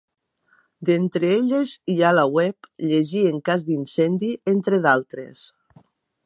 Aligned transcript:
D'entre 0.87 1.27
elles, 1.49 1.73
hi 1.93 1.97
ha 2.07 2.13
la 2.19 2.23
web, 2.37 2.71
Llegir 2.93 3.23
en 3.33 3.39
cas 3.51 3.67
d’incendi, 3.69 4.33
entre 4.55 4.81
d'altres. 4.87 5.47